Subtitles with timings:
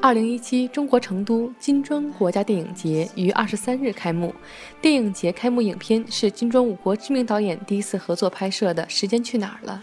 [0.00, 4.34] 二零一七中国成都金砖国家电影节于二十三日开幕。
[4.80, 9.82] 电影节开幕影片是金砖五国知名导演第一次合作拍摄的《时间去哪儿了》。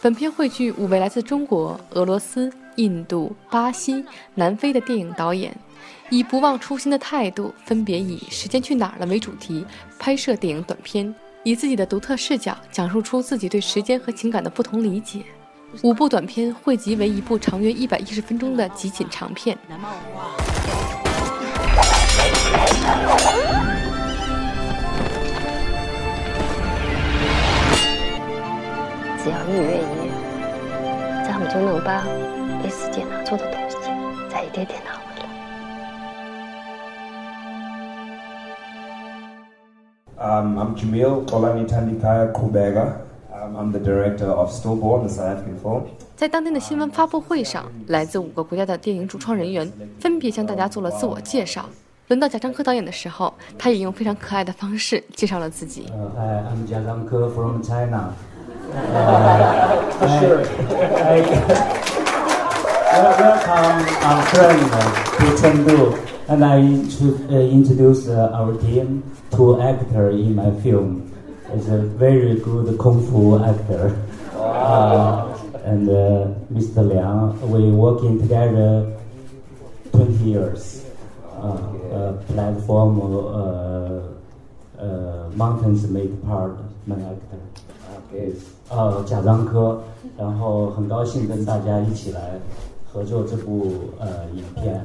[0.00, 4.04] 本片汇聚五位来自中国、俄罗斯、印度、巴西、
[4.34, 5.56] 南非的电影导演，
[6.10, 9.64] 以不忘初心的态度，分别以《时间去哪儿了》为主题
[9.98, 15.22] 拍摄电影短片，以自己的独特视角讲述出自己对时间和情感的不同理解。
[15.82, 19.58] 五部短片汇集为一部长约一百一十分钟的集锦长片。
[29.22, 30.10] 只要你愿意，
[31.26, 32.04] 咱们就能把
[32.62, 33.76] 被世界拿走的东西
[34.30, 35.24] 再一点点拿回来。
[40.16, 42.92] Um, I'm Jamil Olanitandikaya Kubega.
[43.43, 45.83] Um, I'm the director of Stillborn, the South African film.
[46.15, 51.65] 在当天的新闻发布会上，来自五个国家的电影主创人员分别向大家做了自我介绍。
[52.07, 55.85] 轮到贾樟柯导演的时候，他也用非常可爱的方式介绍了自己。
[55.89, 58.13] Uh, hi, I'm Jia Zhangke from China.
[60.19, 60.43] Sure.
[62.91, 64.59] Well, welcome our friend
[65.17, 65.93] to Chengdu,
[66.27, 71.03] and I intro- uh, introduce uh, our team, two actors in my film.
[71.55, 73.95] Is a very good kung fu actor,
[74.37, 75.25] uh,
[75.65, 76.85] and uh, Mr.
[76.87, 77.33] Liang.
[77.49, 78.85] We working together
[79.91, 80.85] 20 years.
[81.41, 81.57] Uh,
[81.89, 84.01] uh, platform, uh,
[84.77, 86.53] uh, mountains made part,
[86.85, 87.41] my actor.
[87.97, 88.33] Okay.
[88.69, 89.81] 呃，贾樟柯，
[90.17, 92.39] 然后很高兴跟大家一起来
[92.93, 94.83] 合作这部呃影片，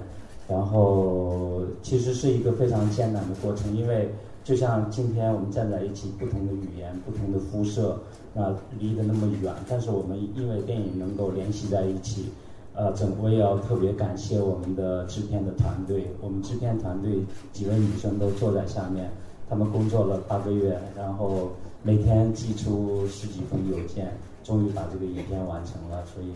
[0.49, 4.09] 然后其实是一个非常艰难的过程，因为
[4.44, 8.00] 就像今天我们站在一起，不同的语言、不同的肤色，
[8.34, 12.30] 那离得那么远，但是我们因为电影能够联系在一起，
[12.74, 17.20] 呃，整我也要特别感谢我们的制片的团队，我们制片团队
[17.54, 19.12] 几位女生都坐在下面，
[19.50, 21.52] 她们工作了八个月，然后。
[21.82, 24.12] 每天寄出十几封邮件，
[24.44, 26.28] 终于把这个影片完成了，所以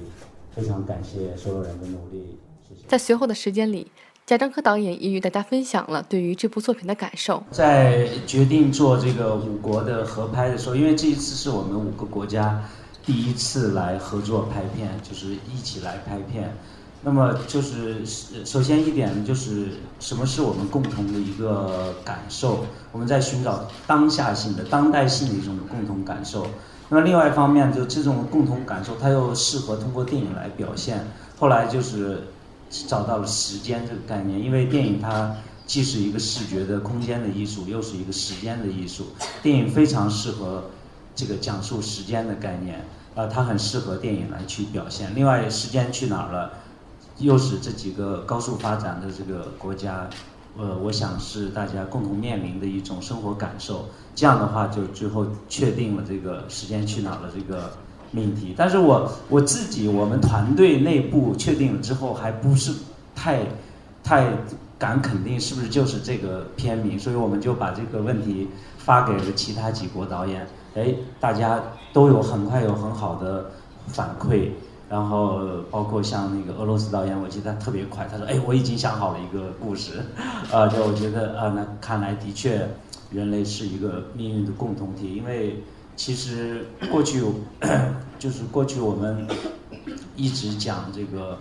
[0.52, 2.38] 非常感谢所有人的努力。
[2.66, 2.88] 谢谢。
[2.88, 3.92] 在随后的时间里，
[4.26, 7.44] 贾樟柯导演也与大家分享了对于这部作品的感受。
[7.52, 12.64] 在决定做这个五国的合拍的时候，因为这一次是我们五个国家
[13.06, 16.56] 第一次来合作拍片，就是一起来拍片。
[17.02, 17.98] 那么就是
[18.46, 19.68] 首先一点就是
[20.00, 22.66] 什么是我们共同的一个感受？
[22.94, 26.48] 我们在寻找当下性的、当代性的一种共同感受。
[26.88, 31.06] 那么另外一方面，就这种共同感受，它又适合通过电影来表现。
[31.38, 32.24] 后来就是
[32.88, 35.36] 找到了时间这个概念，因为电影它
[35.66, 39.06] 既是一个视觉的空间的艺术，又是一个时间的艺术。
[39.42, 40.64] 电影非常适合
[41.16, 45.16] 这个讲述时间的概念，呃，它很适合电影来去表现。
[45.16, 46.52] 另外，时间去哪儿了？
[47.20, 50.10] 又是这几个高速发展的这个国家，
[50.58, 53.88] 呃，我想是大家共同面临的一种生活感受。
[54.16, 57.72] 这样的话，就最后确定了这个时间去哪儿了这个
[58.14, 58.54] 命题。
[58.56, 62.74] 但是我我自己，我们团队内部确定了之后，还不是
[63.14, 63.42] 太
[64.02, 64.28] 太
[64.80, 68.48] 敢肯定是不是就是这个片名，所以我们就把这个问题
[68.78, 73.52] 发给了其他几国导演，哎，大家都有很快有很好的
[73.88, 74.50] 反馈。
[74.90, 75.40] 然后
[75.72, 79.94] 包括像那个俄罗斯导演，我记得他特别快，他说：“哎，我已经想好了一个故事。
[80.54, 82.70] ”啊，就我觉得啊，那看来的确，
[83.10, 85.16] 人类是一个命运的共同体。
[85.16, 85.64] 因为
[85.96, 87.34] 其实过去有
[88.20, 89.28] 就是过去我们
[90.16, 91.40] 一直讲这个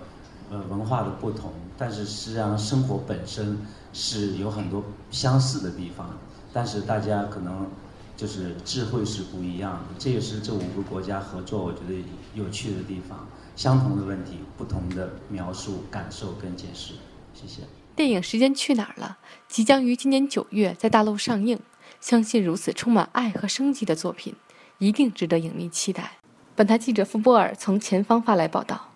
[0.50, 3.58] 呃文化的不同，但是实际上生活本身
[3.92, 6.18] 是有很多相似的地方，
[6.52, 7.66] 但是大家可能。
[8.14, 13.26] 就是智慧是不一样的，这也是这五个国家合作我觉得有趣的地方。
[13.56, 16.92] 相同的问题，不同的描述、感受跟解释。
[17.34, 17.62] 谢谢。
[17.96, 21.58] 电影《时间去哪儿了》即将于今年九月在大陆上映，
[22.00, 24.34] 相信如此充满爱和生机的作品，
[24.78, 26.18] 一定值得影迷期待。
[26.54, 28.91] 本台记者傅波尔从前方发来报道。